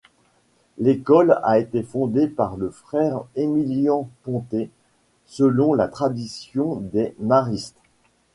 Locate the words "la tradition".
5.75-6.77